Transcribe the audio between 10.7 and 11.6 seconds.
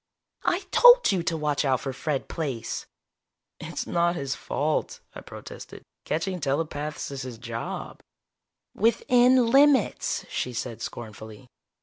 scornfully.